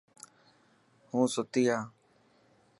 هون 1.11 1.25
ستي 1.33 1.63
هان. 1.69 1.83